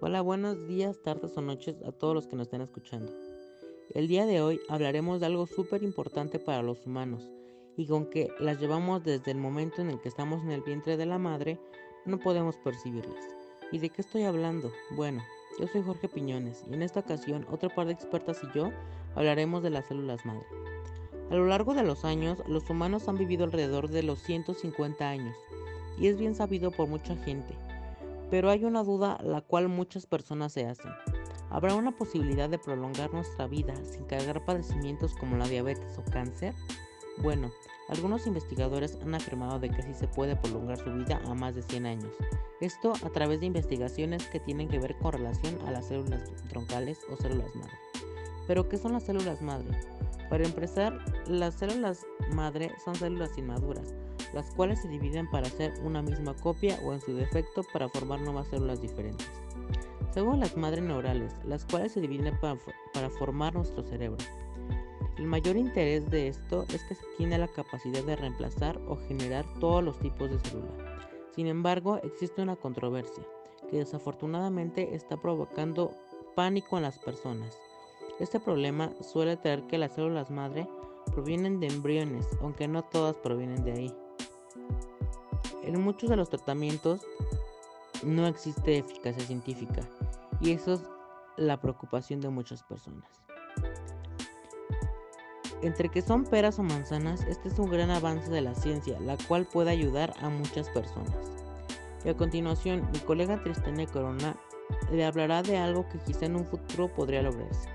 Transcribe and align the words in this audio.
Hola, 0.00 0.20
buenos 0.20 0.68
días, 0.68 1.02
tardes 1.02 1.36
o 1.36 1.42
noches 1.42 1.82
a 1.82 1.90
todos 1.90 2.14
los 2.14 2.28
que 2.28 2.36
nos 2.36 2.46
estén 2.46 2.60
escuchando. 2.60 3.12
El 3.90 4.06
día 4.06 4.26
de 4.26 4.40
hoy 4.40 4.60
hablaremos 4.68 5.18
de 5.18 5.26
algo 5.26 5.48
súper 5.48 5.82
importante 5.82 6.38
para 6.38 6.62
los 6.62 6.86
humanos 6.86 7.28
y 7.76 7.84
con 7.88 8.08
que 8.08 8.28
las 8.38 8.60
llevamos 8.60 9.02
desde 9.02 9.32
el 9.32 9.38
momento 9.38 9.82
en 9.82 9.90
el 9.90 10.00
que 10.00 10.08
estamos 10.08 10.44
en 10.44 10.52
el 10.52 10.62
vientre 10.62 10.96
de 10.96 11.04
la 11.04 11.18
madre, 11.18 11.58
no 12.06 12.20
podemos 12.20 12.56
percibirlas. 12.58 13.24
¿Y 13.72 13.78
de 13.80 13.90
qué 13.90 14.02
estoy 14.02 14.22
hablando? 14.22 14.70
Bueno, 14.94 15.20
yo 15.58 15.66
soy 15.66 15.82
Jorge 15.82 16.08
Piñones 16.08 16.62
y 16.70 16.74
en 16.74 16.82
esta 16.82 17.00
ocasión 17.00 17.44
otro 17.50 17.68
par 17.68 17.88
de 17.88 17.94
expertas 17.94 18.40
y 18.44 18.56
yo 18.56 18.70
hablaremos 19.16 19.64
de 19.64 19.70
las 19.70 19.86
células 19.86 20.24
madre. 20.24 20.46
A 21.28 21.34
lo 21.34 21.46
largo 21.46 21.74
de 21.74 21.82
los 21.82 22.04
años, 22.04 22.38
los 22.46 22.70
humanos 22.70 23.08
han 23.08 23.18
vivido 23.18 23.42
alrededor 23.42 23.88
de 23.88 24.04
los 24.04 24.20
150 24.20 25.08
años 25.08 25.36
y 25.98 26.06
es 26.06 26.16
bien 26.16 26.36
sabido 26.36 26.70
por 26.70 26.86
mucha 26.86 27.16
gente. 27.16 27.56
Pero 28.30 28.50
hay 28.50 28.64
una 28.64 28.82
duda 28.82 29.18
la 29.22 29.40
cual 29.40 29.68
muchas 29.68 30.06
personas 30.06 30.52
se 30.52 30.66
hacen. 30.66 30.92
¿Habrá 31.50 31.74
una 31.74 31.96
posibilidad 31.96 32.50
de 32.50 32.58
prolongar 32.58 33.12
nuestra 33.12 33.46
vida 33.46 33.74
sin 33.84 34.04
cargar 34.04 34.44
padecimientos 34.44 35.14
como 35.14 35.36
la 35.36 35.48
diabetes 35.48 35.96
o 35.98 36.04
cáncer? 36.10 36.54
Bueno, 37.22 37.50
algunos 37.88 38.26
investigadores 38.26 38.98
han 39.02 39.14
afirmado 39.14 39.58
de 39.58 39.70
que 39.70 39.82
sí 39.82 39.94
se 39.94 40.08
puede 40.08 40.36
prolongar 40.36 40.76
su 40.76 40.92
vida 40.92 41.20
a 41.24 41.34
más 41.34 41.54
de 41.54 41.62
100 41.62 41.86
años. 41.86 42.12
Esto 42.60 42.92
a 43.02 43.10
través 43.10 43.40
de 43.40 43.46
investigaciones 43.46 44.26
que 44.28 44.40
tienen 44.40 44.68
que 44.68 44.78
ver 44.78 44.96
con 44.98 45.12
relación 45.12 45.58
a 45.66 45.70
las 45.70 45.88
células 45.88 46.30
troncales 46.48 47.00
o 47.10 47.16
células 47.16 47.54
madre. 47.56 47.72
Pero 48.46 48.68
¿qué 48.68 48.76
son 48.76 48.92
las 48.92 49.04
células 49.04 49.40
madre? 49.40 49.68
Para 50.28 50.44
empezar, 50.44 50.98
las 51.26 51.54
células 51.54 52.06
madre 52.32 52.72
son 52.84 52.94
células 52.94 53.38
inmaduras, 53.38 53.94
las 54.32 54.50
cuales 54.50 54.80
se 54.80 54.88
dividen 54.88 55.28
para 55.30 55.46
hacer 55.46 55.72
una 55.82 56.02
misma 56.02 56.34
copia 56.34 56.78
o 56.84 56.92
en 56.92 57.00
su 57.00 57.14
defecto 57.14 57.62
para 57.72 57.88
formar 57.88 58.20
nuevas 58.20 58.48
células 58.48 58.80
diferentes. 58.80 59.26
Según 60.12 60.40
las 60.40 60.56
madres 60.56 60.82
neurales, 60.82 61.32
las 61.44 61.64
cuales 61.64 61.92
se 61.92 62.00
dividen 62.00 62.38
para, 62.40 63.10
formar 63.10 63.54
nuestro 63.54 63.82
cerebro. 63.82 64.18
El 65.16 65.26
mayor 65.26 65.56
interés 65.56 66.08
de 66.10 66.28
esto 66.28 66.64
es 66.72 66.82
que 66.84 66.96
tiene 67.16 67.38
la 67.38 67.48
capacidad 67.48 68.02
de 68.02 68.16
reemplazar 68.16 68.78
o 68.88 68.96
generar 68.96 69.44
todos 69.60 69.82
los 69.82 69.98
tipos 69.98 70.30
de 70.30 70.38
célula. 70.38 71.06
Sin 71.34 71.46
embargo, 71.46 71.98
existe 72.02 72.42
una 72.42 72.56
controversia 72.56 73.24
que 73.70 73.78
desafortunadamente 73.78 74.94
está 74.94 75.16
provocando 75.16 75.92
pánico 76.34 76.76
en 76.76 76.84
las 76.84 76.98
personas. 76.98 77.58
Este 78.18 78.40
problema 78.40 78.92
suele 79.00 79.36
traer 79.36 79.66
que 79.66 79.78
las 79.78 79.94
células 79.94 80.30
madre 80.30 80.66
provienen 81.12 81.60
de 81.60 81.68
embriones, 81.68 82.26
aunque 82.40 82.66
no 82.66 82.82
todas 82.82 83.16
provienen 83.16 83.64
de 83.64 83.72
ahí. 83.72 83.94
En 85.68 85.82
muchos 85.82 86.08
de 86.08 86.16
los 86.16 86.30
tratamientos 86.30 87.02
no 88.02 88.26
existe 88.26 88.78
eficacia 88.78 89.22
científica 89.22 89.82
y 90.40 90.52
eso 90.52 90.72
es 90.72 90.80
la 91.36 91.60
preocupación 91.60 92.22
de 92.22 92.30
muchas 92.30 92.62
personas. 92.62 93.04
Entre 95.60 95.90
que 95.90 96.00
son 96.00 96.24
peras 96.24 96.58
o 96.58 96.62
manzanas, 96.62 97.20
este 97.24 97.48
es 97.48 97.58
un 97.58 97.70
gran 97.70 97.90
avance 97.90 98.30
de 98.30 98.40
la 98.40 98.54
ciencia, 98.54 98.98
la 99.00 99.18
cual 99.28 99.44
puede 99.44 99.70
ayudar 99.70 100.14
a 100.22 100.30
muchas 100.30 100.70
personas. 100.70 101.14
Y 102.02 102.08
a 102.08 102.16
continuación, 102.16 102.88
mi 102.90 103.00
colega 103.00 103.42
Tristania 103.42 103.86
Corona 103.88 104.36
le 104.90 105.04
hablará 105.04 105.42
de 105.42 105.58
algo 105.58 105.86
que 105.90 105.98
quizá 105.98 106.24
en 106.24 106.36
un 106.36 106.46
futuro 106.46 106.88
podría 106.94 107.20
lograrse. 107.20 107.68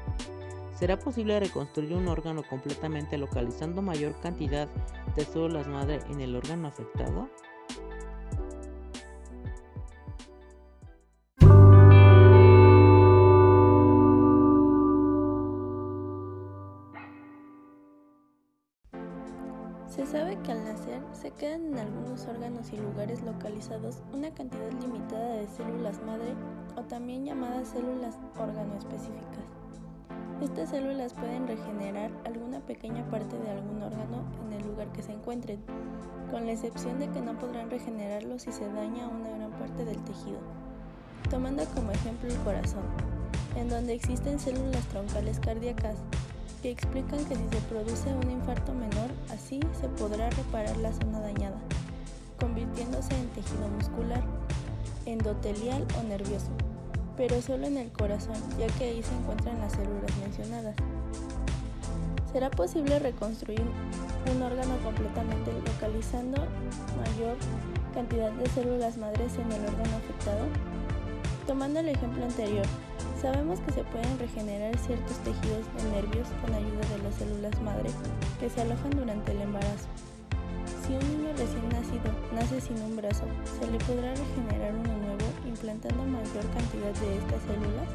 ¿Será 0.80 0.97
posible 0.97 1.39
reconstruir 1.39 1.94
un 1.94 2.07
órgano 2.07 2.41
completamente 2.41 3.19
localizando 3.19 3.83
mayor 3.83 4.19
cantidad 4.19 4.67
de 5.16 5.25
células 5.25 5.67
madre 5.67 6.00
en 6.09 6.22
el 6.22 6.35
órgano 6.35 6.69
afectado? 6.69 7.30
Se 19.93 20.07
sabe 20.07 20.39
que 20.39 20.51
al 20.51 20.63
nacer 20.63 21.03
se 21.11 21.29
quedan 21.29 21.67
en 21.67 21.77
algunos 21.77 22.25
órganos 22.25 22.73
y 22.73 22.77
lugares 22.77 23.21
localizados 23.21 24.01
una 24.11 24.33
cantidad 24.33 24.71
limitada 24.81 25.35
de 25.35 25.47
células 25.47 26.01
madre 26.01 26.33
o 26.75 26.81
también 26.81 27.25
llamadas 27.25 27.67
células 27.67 28.17
órgano 28.39 28.75
específicas. 28.75 29.45
Estas 30.41 30.71
células 30.71 31.13
pueden 31.13 31.47
regenerar 31.47 32.09
alguna 32.25 32.59
pequeña 32.61 33.07
parte 33.11 33.37
de 33.37 33.51
algún 33.51 33.83
órgano 33.83 34.23
en 34.47 34.53
el 34.53 34.67
lugar 34.67 34.91
que 34.93 35.03
se 35.03 35.11
encuentren, 35.11 35.59
con 36.31 36.47
la 36.47 36.53
excepción 36.53 36.97
de 36.97 37.09
que 37.09 37.21
no 37.21 37.37
podrán 37.37 37.69
regenerarlo 37.69 38.39
si 38.39 38.51
se 38.51 38.67
daña 38.73 39.07
una 39.07 39.29
gran 39.29 39.51
parte 39.51 39.85
del 39.85 40.03
tejido. 40.05 40.39
Tomando 41.29 41.65
como 41.75 41.91
ejemplo 41.91 42.29
el 42.29 42.37
corazón, 42.37 42.81
en 43.55 43.69
donde 43.69 43.93
existen 43.93 44.39
células 44.39 44.87
troncales 44.87 45.39
cardíacas 45.39 45.97
que 46.63 46.72
explican 46.72 47.25
que 47.25 47.35
si 47.35 47.44
se 47.51 47.62
produce 47.68 48.07
un 48.13 48.31
infarto 48.31 48.74
menor, 48.74 49.12
así 49.34 49.59
se 49.79 49.90
podrá 49.90 50.29
reparar 50.29 50.78
la 50.78 50.94
zona 50.94 51.19
dañada, 51.19 51.57
convirtiéndose 52.40 53.13
en 53.16 53.28
tejido 53.31 53.68
muscular, 53.68 54.24
endotelial 55.06 55.85
o 56.00 56.03
nervioso, 56.03 56.47
pero 57.18 57.41
solo 57.41 57.68
en 57.68 57.75
el 57.75 57.91
corazón, 57.91 58.38
ya 58.57 58.68
que 58.78 58.85
ahí 58.85 59.03
se 59.03 59.13
encuentran 59.13 59.59
las 59.59 59.73
células 59.73 60.16
mencionadas. 60.22 60.75
¿Será 62.31 62.50
posible 62.50 62.97
reconstruir 62.97 63.62
un 64.34 64.41
órgano 64.41 64.78
completamente 64.85 65.52
localizando 65.66 66.47
mayor 66.96 67.35
cantidad 67.94 68.31
de 68.31 68.50
células 68.52 68.96
madres 68.96 69.34
en 69.35 69.52
el 69.52 69.66
órgano 69.66 69.97
afectado? 69.97 70.46
Tomando 71.46 71.81
el 71.81 71.90
ejemplo 71.90 72.23
anterior, 72.23 72.66
Sabemos 73.23 73.61
que 73.61 73.72
se 73.72 73.84
pueden 73.85 74.19
regenerar 74.19 74.78
ciertos 74.79 75.16
tejidos 75.19 75.63
de 75.78 75.95
nervios 75.95 76.28
con 76.41 76.53
ayuda 76.53 76.84
de 76.91 77.03
las 77.03 77.16
células 77.16 77.61
madre 77.61 77.89
que 78.38 78.50
se 78.50 78.59
alojan 78.59 78.91
durante 78.91 79.31
el 79.31 79.39
embarazo. 79.39 79.88
Si 80.85 80.91
un 80.91 81.00
niño 81.00 81.29
recién 81.38 81.69
nacido 81.69 82.11
nace 82.35 82.59
sin 82.59 82.81
un 82.84 82.97
brazo, 82.97 83.23
¿se 83.57 83.72
le 83.72 83.78
podrá 83.85 84.13
regenerar 84.13 84.75
uno 84.75 84.97
nuevo 84.97 85.23
implantando 85.47 86.03
mayor 86.03 86.44
cantidad 86.51 86.91
de 87.00 87.17
estas 87.17 87.41
células? 87.47 87.88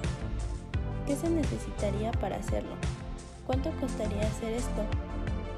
¿Qué 1.07 1.15
se 1.15 1.29
necesitaría 1.29 2.11
para 2.13 2.37
hacerlo? 2.37 2.73
¿Cuánto 3.47 3.71
costaría 3.83 4.23
hacer 4.23 4.55
esto? 4.55 4.81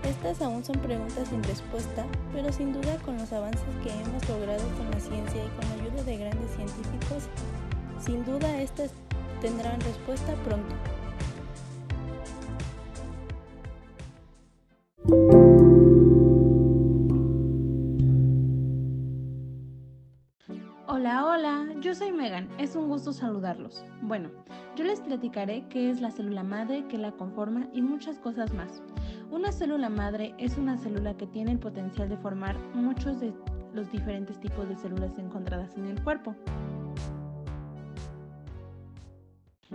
Estas 0.03 0.43
aún 0.43 0.65
son 0.65 0.81
preguntas 0.81 1.29
sin 1.29 1.45
respuesta, 1.45 2.07
pero 2.33 2.53
sin 2.53 2.73
duda 2.73 2.99
con 3.05 3.19
los 3.19 3.33
avances 3.33 3.63
que 3.85 3.93
hemos 3.93 4.29
logrado 4.29 4.67
con 4.77 4.91
la 4.91 4.99
ciencia 4.99 5.45
y 5.45 5.49
con 5.51 5.69
la 5.69 5.85
ayuda 5.85 6.03
de 6.03 6.17
grandes 6.17 6.51
científicos, 6.57 7.31
sin 8.05 8.25
duda 8.25 8.61
estas 8.61 8.91
tendrán 9.41 9.81
respuesta 9.81 10.35
pronto. 10.45 10.75
Hola, 20.87 21.25
hola, 21.25 21.67
yo 21.81 21.95
soy 21.95 22.13
Megan, 22.13 22.49
es 22.59 22.77
un 22.77 22.89
gusto 22.89 23.13
saludarlos. 23.13 23.83
Bueno, 24.03 24.29
yo 24.77 24.85
les 24.85 25.01
platicaré 25.01 25.67
qué 25.69 25.91
es 25.91 26.01
la 26.03 26.11
célula 26.11 26.43
madre, 26.43 26.85
qué 26.89 26.99
la 26.99 27.13
conforma 27.13 27.69
y 27.73 27.81
muchas 27.81 28.19
cosas 28.19 28.53
más. 28.53 28.83
Una 29.31 29.53
célula 29.53 29.89
madre 29.89 30.35
es 30.37 30.59
una 30.59 30.77
célula 30.77 31.17
que 31.17 31.27
tiene 31.27 31.53
el 31.53 31.59
potencial 31.59 32.11
de 32.11 32.19
formar 32.19 32.59
muchos 32.75 33.21
de 33.21 33.33
los 33.73 33.91
diferentes 33.91 34.39
tipos 34.41 34.69
de 34.69 34.77
células 34.77 35.19
encontradas 35.19 35.77
en 35.77 35.87
el 35.87 36.03
cuerpo. 36.03 36.35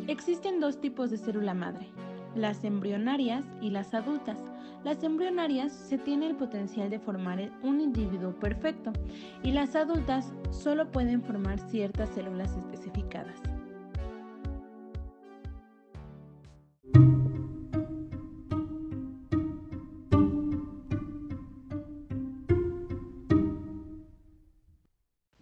Existen 0.07 0.59
dos 0.59 0.79
tipos 0.79 1.09
de 1.09 1.17
célula 1.17 1.53
madre, 1.53 1.87
las 2.35 2.63
embrionarias 2.63 3.43
y 3.61 3.71
las 3.71 3.93
adultas. 3.93 4.37
Las 4.83 5.03
embrionarias 5.03 5.71
se 5.71 5.97
tiene 5.97 6.27
el 6.27 6.35
potencial 6.35 6.91
de 6.91 6.99
formar 6.99 7.49
un 7.63 7.81
individuo 7.81 8.33
perfecto 8.39 8.93
y 9.41 9.51
las 9.51 9.75
adultas 9.75 10.31
solo 10.51 10.91
pueden 10.91 11.23
formar 11.23 11.59
ciertas 11.59 12.09
células 12.09 12.55
especificadas. 12.55 13.41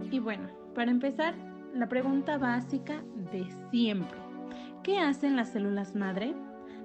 Y 0.10 0.20
bueno, 0.20 0.48
para 0.74 0.92
empezar, 0.92 1.34
la 1.74 1.90
pregunta 1.90 2.38
básica 2.38 3.04
de 3.32 3.46
siempre. 3.72 4.33
¿Qué 4.84 5.00
hacen 5.00 5.38
las 5.38 5.48
células 5.50 5.96
madre? 5.96 6.36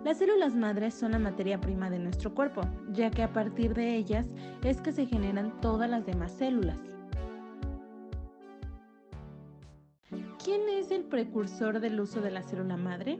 Las 0.04 0.18
células 0.18 0.54
madre 0.54 0.92
son 0.92 1.10
la 1.12 1.18
materia 1.18 1.60
prima 1.60 1.90
de 1.90 1.98
nuestro 1.98 2.32
cuerpo, 2.32 2.60
ya 2.92 3.10
que 3.10 3.24
a 3.24 3.32
partir 3.32 3.74
de 3.74 3.96
ellas 3.96 4.28
es 4.62 4.80
que 4.80 4.92
se 4.92 5.04
generan 5.04 5.60
todas 5.60 5.90
las 5.90 6.06
demás 6.06 6.30
células. 6.30 6.78
¿Quién 10.44 10.68
es 10.68 10.92
el 10.92 11.06
precursor 11.06 11.80
del 11.80 11.98
uso 11.98 12.20
de 12.20 12.30
la 12.30 12.44
célula 12.44 12.76
madre? 12.76 13.18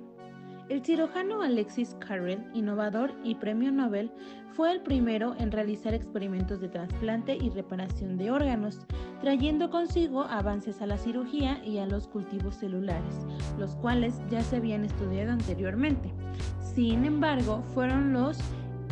El 0.68 0.84
cirujano 0.84 1.40
Alexis 1.40 1.96
Carrel, 1.98 2.44
innovador 2.52 3.14
y 3.24 3.36
premio 3.36 3.72
Nobel, 3.72 4.12
fue 4.52 4.70
el 4.70 4.82
primero 4.82 5.34
en 5.38 5.50
realizar 5.50 5.94
experimentos 5.94 6.60
de 6.60 6.68
trasplante 6.68 7.38
y 7.40 7.48
reparación 7.48 8.18
de 8.18 8.30
órganos, 8.30 8.80
trayendo 9.22 9.70
consigo 9.70 10.24
avances 10.24 10.82
a 10.82 10.86
la 10.86 10.98
cirugía 10.98 11.64
y 11.64 11.78
a 11.78 11.86
los 11.86 12.06
cultivos 12.06 12.56
celulares, 12.56 13.26
los 13.58 13.76
cuales 13.76 14.20
ya 14.28 14.42
se 14.42 14.56
habían 14.56 14.84
estudiado 14.84 15.32
anteriormente. 15.32 16.12
Sin 16.60 17.06
embargo, 17.06 17.62
fueron 17.72 18.12
los 18.12 18.36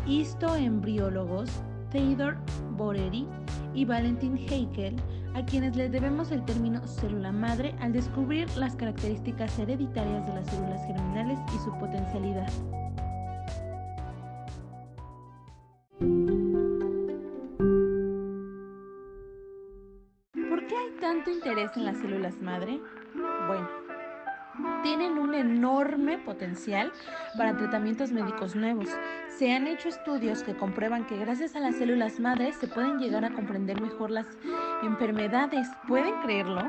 histoembriólogos 0.07 1.51
Theodor 1.91 2.39
Borery 2.77 3.27
y 3.75 3.85
Valentin 3.85 4.39
Heikel 4.39 4.97
a 5.37 5.45
quienes 5.45 5.77
les 5.77 5.93
debemos 5.93 6.33
el 6.33 6.43
término 6.47 6.81
célula 6.87 7.31
madre 7.31 7.75
al 7.81 7.93
descubrir 7.93 8.49
las 8.57 8.75
características 8.75 9.59
hereditarias 9.59 10.27
de 10.27 10.35
las 10.35 10.47
células 10.47 10.87
germinales 10.87 11.39
y 11.55 11.59
su 11.59 11.71
potencialidad. 11.79 12.51
¿Por 20.49 20.67
qué 20.67 20.75
hay 20.75 21.01
tanto 21.03 21.31
interés 21.31 21.71
en 21.77 21.85
las 21.85 21.99
células 21.99 22.41
madre? 22.41 22.81
Bueno, 23.47 23.86
tienen 24.83 25.19
un 25.19 25.35
enorme 25.35 26.19
potencial 26.19 26.93
para 27.37 27.57
tratamientos 27.57 28.13
médicos 28.13 28.57
nuevos. 28.57 28.89
Se 29.39 29.53
han 29.53 29.67
hecho 29.67 29.89
estudios 29.89 30.43
que 30.43 30.57
comprueban 30.57 31.07
que 31.07 31.19
gracias 31.19 31.57
a 31.57 31.61
las 31.61 31.77
células 31.77 32.21
madres 32.21 32.57
se 32.57 32.69
pueden 32.69 32.99
llegar 32.99 33.25
a 33.25 33.33
comprender 33.33 33.81
mejor 33.81 34.11
las 34.11 34.27
enfermedades. 34.83 35.69
¿Pueden 35.87 36.15
creerlo? 36.23 36.63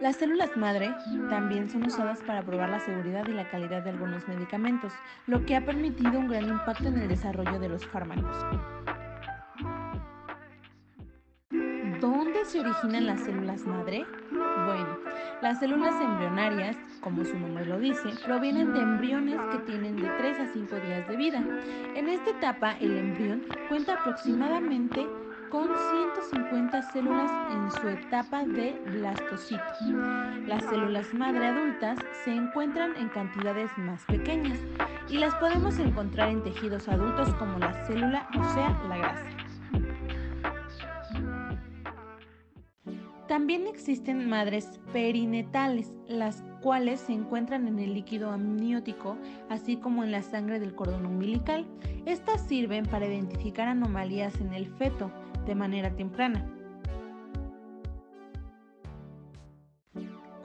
Las 0.00 0.16
células 0.16 0.56
madre 0.56 0.94
también 1.28 1.68
son 1.68 1.84
usadas 1.84 2.20
para 2.22 2.42
probar 2.42 2.70
la 2.70 2.80
seguridad 2.80 3.26
y 3.26 3.32
la 3.32 3.48
calidad 3.50 3.82
de 3.82 3.90
algunos 3.90 4.26
medicamentos, 4.28 4.92
lo 5.26 5.44
que 5.44 5.56
ha 5.56 5.64
permitido 5.64 6.18
un 6.18 6.28
gran 6.28 6.48
impacto 6.48 6.88
en 6.88 6.98
el 6.98 7.08
desarrollo 7.08 7.58
de 7.58 7.68
los 7.68 7.84
fármacos. 7.86 8.36
¿Dónde 12.00 12.44
se 12.44 12.60
originan 12.60 13.06
las 13.06 13.20
células 13.20 13.66
madre? 13.66 14.06
Las 15.42 15.60
células 15.60 15.94
embrionarias, 16.00 16.76
como 17.00 17.24
su 17.24 17.38
nombre 17.38 17.64
lo 17.64 17.78
dice, 17.78 18.10
provienen 18.24 18.72
de 18.72 18.80
embriones 18.80 19.40
que 19.52 19.58
tienen 19.58 19.96
de 19.96 20.08
3 20.08 20.40
a 20.40 20.52
5 20.52 20.76
días 20.76 21.08
de 21.08 21.16
vida. 21.16 21.42
En 21.94 22.08
esta 22.08 22.30
etapa, 22.30 22.72
el 22.80 22.96
embrión 22.96 23.44
cuenta 23.68 23.94
aproximadamente 23.94 25.06
con 25.50 25.68
150 25.68 26.82
células 26.92 27.30
en 27.50 27.70
su 27.70 27.88
etapa 27.88 28.44
de 28.44 28.72
blastocito. 28.86 29.62
Las 30.46 30.64
células 30.64 31.14
madre 31.14 31.46
adultas 31.46 31.98
se 32.24 32.34
encuentran 32.34 32.96
en 32.96 33.08
cantidades 33.08 33.70
más 33.78 34.04
pequeñas 34.04 34.58
y 35.08 35.18
las 35.18 35.34
podemos 35.36 35.78
encontrar 35.78 36.28
en 36.28 36.42
tejidos 36.42 36.88
adultos 36.88 37.32
como 37.34 37.58
la 37.58 37.72
célula, 37.86 38.28
o 38.38 38.44
sea, 38.52 38.78
la 38.88 38.98
grasa. 38.98 39.37
También 43.28 43.66
existen 43.66 44.26
madres 44.26 44.80
perinetales, 44.90 45.92
las 46.08 46.42
cuales 46.62 47.00
se 47.00 47.12
encuentran 47.12 47.68
en 47.68 47.78
el 47.78 47.92
líquido 47.92 48.30
amniótico, 48.30 49.18
así 49.50 49.76
como 49.76 50.02
en 50.02 50.12
la 50.12 50.22
sangre 50.22 50.58
del 50.58 50.74
cordón 50.74 51.04
umbilical. 51.04 51.66
Estas 52.06 52.40
sirven 52.48 52.86
para 52.86 53.06
identificar 53.06 53.68
anomalías 53.68 54.40
en 54.40 54.54
el 54.54 54.66
feto 54.66 55.12
de 55.44 55.54
manera 55.54 55.94
temprana. 55.94 56.57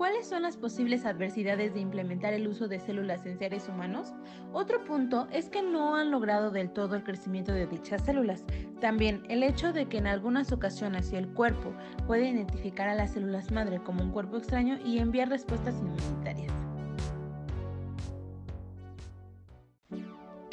¿Cuáles 0.03 0.27
son 0.27 0.41
las 0.41 0.57
posibles 0.57 1.05
adversidades 1.05 1.73
de 1.73 1.79
implementar 1.79 2.33
el 2.33 2.45
uso 2.45 2.67
de 2.67 2.81
células 2.81 3.25
en 3.25 3.39
seres 3.39 3.69
humanos? 3.69 4.13
Otro 4.51 4.83
punto 4.83 5.29
es 5.31 5.47
que 5.47 5.61
no 5.61 5.95
han 5.95 6.11
logrado 6.11 6.51
del 6.51 6.71
todo 6.71 6.97
el 6.97 7.05
crecimiento 7.05 7.53
de 7.53 7.67
dichas 7.67 8.03
células. 8.03 8.43
También 8.81 9.23
el 9.29 9.43
hecho 9.43 9.71
de 9.71 9.85
que 9.85 9.99
en 9.99 10.07
algunas 10.07 10.51
ocasiones 10.51 11.13
el 11.13 11.29
cuerpo 11.29 11.73
puede 12.05 12.27
identificar 12.27 12.89
a 12.89 12.95
las 12.95 13.13
células 13.13 13.49
madre 13.53 13.79
como 13.81 14.03
un 14.03 14.11
cuerpo 14.11 14.35
extraño 14.35 14.77
y 14.83 14.97
enviar 14.97 15.29
respuestas 15.29 15.79
inmunitarias. 15.79 16.51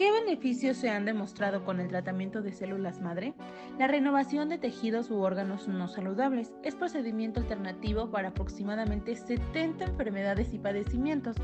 ¿Qué 0.01 0.13
beneficios 0.13 0.77
se 0.77 0.91
han 0.91 1.05
demostrado 1.05 1.65
con 1.65 1.81
el 1.81 1.89
tratamiento 1.89 2.41
de 2.41 2.53
células 2.53 3.01
madre? 3.01 3.35
La 3.79 3.87
renovación 3.87 4.51
de 4.51 4.59
tejidos 4.59 5.11
u 5.11 5.21
órganos 5.21 5.67
no 5.67 5.89
saludables 5.89 6.53
es 6.63 6.75
procedimiento 6.75 7.41
alternativo 7.41 8.11
para 8.11 8.29
aproximadamente 8.29 9.17
70 9.17 9.85
enfermedades 9.85 10.53
y 10.53 10.59
padecimientos, 10.59 11.37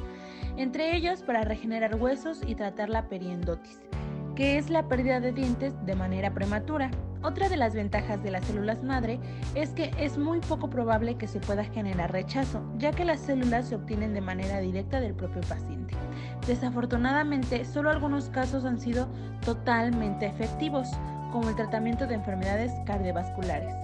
entre 0.56 0.94
ellos 0.94 1.23
para 1.23 1.43
regenerar 1.43 1.96
huesos 1.96 2.43
y 2.46 2.55
tratar 2.55 2.90
la 2.90 3.08
periendotis, 3.08 3.81
que 4.34 4.58
es 4.58 4.69
la 4.69 4.87
pérdida 4.87 5.19
de 5.20 5.32
dientes 5.32 5.75
de 5.87 5.94
manera 5.94 6.34
prematura. 6.34 6.90
Otra 7.23 7.49
de 7.49 7.56
las 7.56 7.75
ventajas 7.75 8.23
de 8.23 8.31
las 8.31 8.44
células 8.44 8.84
madre 8.84 9.19
es 9.55 9.70
que 9.70 9.90
es 9.99 10.19
muy 10.19 10.40
poco 10.40 10.69
probable 10.69 11.17
que 11.17 11.26
se 11.26 11.40
pueda 11.40 11.64
generar 11.64 12.12
rechazo, 12.12 12.62
ya 12.76 12.93
que 12.93 13.06
las 13.06 13.20
células 13.20 13.69
se 13.69 13.76
obtienen 13.76 14.12
de 14.12 14.20
manera 14.20 14.61
directa 14.61 15.00
del 15.00 15.14
propio 15.14 15.40
paciente. 15.40 15.94
Desafortunadamente, 16.46 17.64
solo 17.64 17.90
algunos 17.90 18.29
casos 18.29 18.64
han 18.64 18.79
sido 18.79 19.08
totalmente 19.44 20.26
efectivos, 20.26 20.88
como 21.32 21.49
el 21.49 21.56
tratamiento 21.56 22.06
de 22.06 22.14
enfermedades 22.14 22.73
cardiovasculares. 22.87 23.75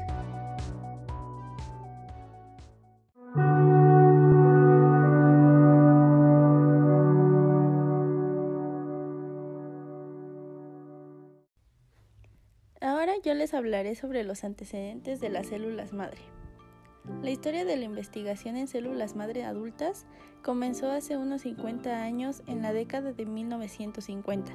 Ahora 12.81 13.13
yo 13.25 13.35
les 13.35 13.55
hablaré 13.55 13.95
sobre 13.95 14.25
los 14.25 14.43
antecedentes 14.43 15.21
de 15.21 15.29
las 15.29 15.47
células 15.47 15.93
madre. 15.93 16.21
La 17.23 17.31
historia 17.31 17.65
de 17.65 17.77
la 17.77 17.85
investigación 17.85 18.57
en 18.57 18.69
células 18.69 19.17
madre 19.17 19.45
adultas 19.45 20.07
comenzó 20.43 20.91
hace 20.91 21.17
unos 21.17 21.43
50 21.43 22.03
años 22.03 22.43
en 22.47 22.63
la 22.63 22.73
década 22.73 23.13
de 23.13 23.27
1950. 23.27 24.53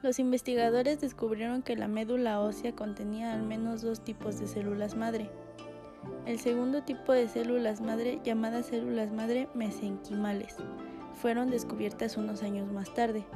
Los 0.00 0.20
investigadores 0.20 1.00
descubrieron 1.00 1.62
que 1.62 1.74
la 1.74 1.88
médula 1.88 2.40
ósea 2.40 2.72
contenía 2.72 3.32
al 3.32 3.42
menos 3.42 3.82
dos 3.82 4.04
tipos 4.04 4.38
de 4.38 4.46
células 4.46 4.94
madre. 4.94 5.28
El 6.24 6.38
segundo 6.38 6.84
tipo 6.84 7.12
de 7.12 7.26
células 7.26 7.80
madre, 7.80 8.20
llamadas 8.24 8.66
células 8.66 9.10
madre 9.10 9.48
mesenquimales, 9.54 10.54
fueron 11.20 11.50
descubiertas 11.50 12.16
unos 12.16 12.44
años 12.44 12.70
más 12.70 12.94
tarde. 12.94 13.26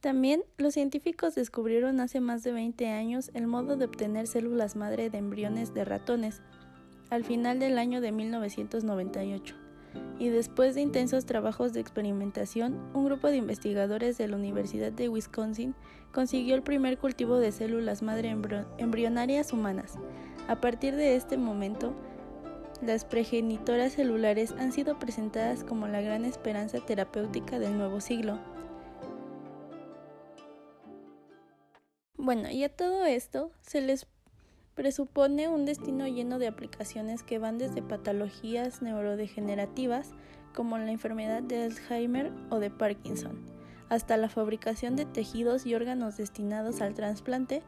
También 0.00 0.44
los 0.56 0.72
científicos 0.74 1.34
descubrieron 1.34 2.00
hace 2.00 2.20
más 2.20 2.42
de 2.42 2.52
20 2.52 2.88
años 2.88 3.30
el 3.34 3.46
modo 3.46 3.76
de 3.76 3.84
obtener 3.84 4.26
células 4.26 4.76
madre 4.76 5.10
de 5.10 5.18
embriones 5.18 5.74
de 5.74 5.84
ratones, 5.84 6.40
al 7.10 7.24
final 7.24 7.58
del 7.58 7.76
año 7.76 8.00
de 8.00 8.12
1998. 8.12 9.63
Y 10.18 10.28
después 10.28 10.74
de 10.74 10.80
intensos 10.80 11.26
trabajos 11.26 11.72
de 11.72 11.80
experimentación, 11.80 12.78
un 12.94 13.04
grupo 13.04 13.28
de 13.28 13.36
investigadores 13.36 14.16
de 14.16 14.28
la 14.28 14.36
Universidad 14.36 14.92
de 14.92 15.08
Wisconsin 15.08 15.74
consiguió 16.12 16.54
el 16.54 16.62
primer 16.62 16.98
cultivo 16.98 17.38
de 17.38 17.52
células 17.52 18.02
madre 18.02 18.36
embrionarias 18.78 19.52
humanas. 19.52 19.94
A 20.46 20.60
partir 20.60 20.94
de 20.94 21.16
este 21.16 21.36
momento, 21.36 21.94
las 22.80 23.04
progenitoras 23.04 23.94
celulares 23.94 24.52
han 24.58 24.72
sido 24.72 24.98
presentadas 24.98 25.64
como 25.64 25.88
la 25.88 26.00
gran 26.00 26.24
esperanza 26.24 26.80
terapéutica 26.80 27.58
del 27.58 27.76
nuevo 27.76 28.00
siglo. 28.00 28.38
Bueno, 32.16 32.50
y 32.50 32.64
a 32.64 32.68
todo 32.68 33.04
esto 33.04 33.50
se 33.60 33.80
les 33.80 34.06
presupone 34.74 35.48
un 35.48 35.64
destino 35.64 36.06
lleno 36.06 36.38
de 36.38 36.48
aplicaciones 36.48 37.22
que 37.22 37.38
van 37.38 37.58
desde 37.58 37.82
patologías 37.82 38.82
neurodegenerativas 38.82 40.10
como 40.54 40.78
la 40.78 40.90
enfermedad 40.90 41.42
de 41.42 41.64
Alzheimer 41.64 42.32
o 42.50 42.58
de 42.58 42.70
Parkinson, 42.70 43.38
hasta 43.88 44.16
la 44.16 44.28
fabricación 44.28 44.96
de 44.96 45.04
tejidos 45.04 45.66
y 45.66 45.74
órganos 45.74 46.16
destinados 46.16 46.80
al 46.80 46.94
trasplante, 46.94 47.62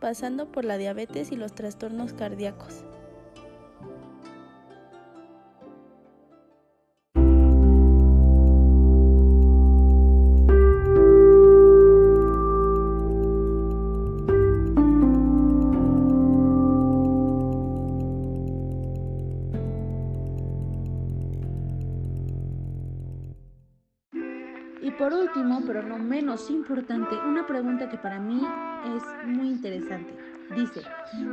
pasando 0.00 0.50
por 0.50 0.64
la 0.64 0.78
diabetes 0.78 1.32
y 1.32 1.36
los 1.36 1.54
trastornos 1.54 2.12
cardíacos. 2.12 2.84
Último, 26.34 26.64
pero 26.66 26.82
no 26.82 26.90
menos 26.90 27.10
importante, 27.10 27.16
una 27.28 27.46
pregunta 27.46 27.88
que 27.88 27.98
para 27.98 28.18
mí 28.18 28.40
es 28.96 29.26
muy 29.26 29.48
interesante. 29.48 30.14
Dice, 30.54 30.82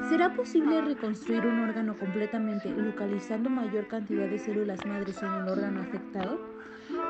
¿será 0.09 0.33
posible 0.35 0.81
reconstruir 0.81 1.45
un 1.45 1.59
órgano 1.59 1.97
completamente 1.97 2.69
localizando 2.69 3.49
mayor 3.49 3.87
cantidad 3.87 4.27
de 4.27 4.37
células 4.37 4.85
madres 4.85 5.21
en 5.23 5.33
el 5.33 5.49
órgano 5.49 5.81
afectado? 5.81 6.39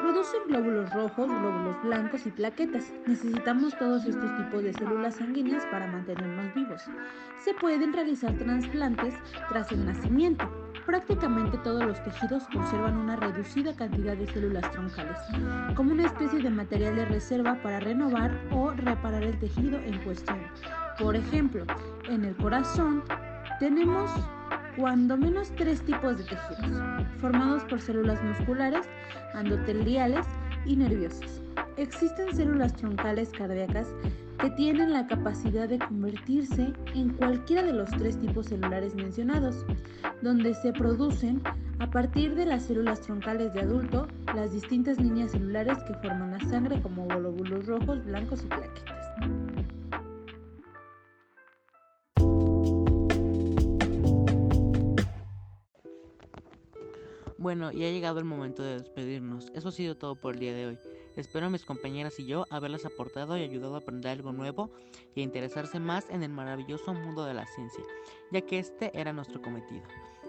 Producen 0.02 0.40
glóbulos 0.48 0.92
rojos, 0.94 1.28
glóbulos 1.28 1.84
blancos 1.84 2.26
y 2.26 2.32
plaquetas. 2.32 2.94
Necesitamos 3.06 3.78
todos 3.78 4.06
estos 4.06 4.36
tipos 4.38 4.64
de 4.64 4.74
células 4.74 5.16
sanguíneas 5.16 5.66
para 5.68 5.88
mantenernos 5.88 6.54
vivos. 6.56 6.82
Se 7.44 7.54
pueden 7.54 7.94
realizar 7.94 8.34
trasplantes 8.38 9.14
tras 9.50 9.72
el 9.72 9.86
nacimiento. 9.86 10.67
Prácticamente 10.88 11.58
todos 11.66 11.84
los 11.84 12.02
tejidos 12.02 12.44
conservan 12.48 12.96
una 12.96 13.18
reducida 13.18 13.76
cantidad 13.76 14.16
de 14.16 14.26
células 14.26 14.72
troncales, 14.72 15.18
como 15.76 15.92
una 15.92 16.06
especie 16.06 16.42
de 16.42 16.50
material 16.50 16.96
de 16.96 17.04
reserva 17.04 17.56
para 17.62 17.82
renovar 17.82 18.32
o 18.54 18.72
reparar 18.72 19.22
el 19.22 19.38
tejido 19.38 19.78
en 19.80 20.02
cuestión. 20.06 20.40
Por 20.98 21.18
ejemplo, 21.18 21.66
en 22.08 22.24
el 22.24 22.38
corazón 22.38 23.04
tenemos 23.60 24.10
cuando 24.78 25.18
menos 25.18 25.52
tres 25.58 25.82
tipos 25.82 26.20
de 26.20 26.24
tejidos, 26.24 26.82
formados 27.20 27.66
por 27.66 27.82
células 27.82 28.24
musculares, 28.24 28.88
endoteliales 29.36 30.26
y 30.66 30.78
nerviosas. 30.78 31.42
Existen 31.76 32.34
células 32.34 32.74
troncales 32.74 33.30
cardíacas 33.38 33.90
que 34.40 34.50
tienen 34.52 34.94
la 34.94 35.08
capacidad 35.08 35.68
de 35.68 35.80
convertirse 35.80 36.72
en 36.94 37.10
cualquiera 37.14 37.64
de 37.64 37.74
los 37.74 37.90
tres 37.90 38.20
tipos 38.20 38.48
celulares 38.48 38.94
mencionados, 38.94 39.66
donde 40.22 40.54
se 40.54 40.74
producen 40.74 41.42
a 41.80 41.90
partir 41.90 42.36
de 42.36 42.46
las 42.46 42.64
células 42.64 43.02
troncales 43.02 43.54
de 43.54 43.62
adulto 43.62 44.08
las 44.36 44.52
distintas 44.52 45.00
líneas 45.00 45.32
celulares 45.32 45.78
que 45.88 45.94
forman 45.96 46.32
la 46.32 46.40
sangre 46.42 46.82
como 46.82 47.08
glóbulos 47.08 47.66
rojos, 47.66 48.06
blancos 48.06 48.44
y 48.44 48.48
plaquetas. 48.48 49.08
Bueno, 57.40 57.72
ya 57.72 57.88
ha 57.88 57.92
llegado 57.92 58.20
el 58.20 58.26
momento 58.26 58.62
de 58.62 58.74
despedirnos. 58.80 59.52
Eso 59.56 59.70
ha 59.70 59.72
sido 59.72 59.96
todo 59.96 60.16
por 60.16 60.34
el 60.34 60.40
día 60.40 60.54
de 60.54 60.68
hoy. 60.68 60.78
Espero 61.18 61.48
a 61.48 61.50
mis 61.50 61.66
compañeras 61.66 62.20
y 62.20 62.26
yo 62.26 62.46
haberles 62.52 62.86
aportado 62.86 63.38
y 63.38 63.42
ayudado 63.42 63.74
a 63.74 63.80
aprender 63.80 64.12
algo 64.12 64.32
nuevo 64.32 64.70
y 65.16 65.22
a 65.22 65.24
interesarse 65.24 65.80
más 65.80 66.10
en 66.12 66.22
el 66.22 66.30
maravilloso 66.30 66.94
mundo 66.94 67.26
de 67.26 67.34
la 67.34 67.48
ciencia, 67.48 67.84
ya 68.32 68.42
que 68.42 68.60
este 68.60 68.98
era 68.98 69.14
nuestro 69.14 69.42
cometido. 69.42 69.84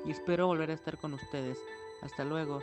Y 0.06 0.10
espero 0.12 0.46
volver 0.46 0.70
a 0.70 0.74
estar 0.74 0.96
con 0.96 1.12
ustedes. 1.12 1.58
Hasta 2.00 2.24
luego. 2.24 2.62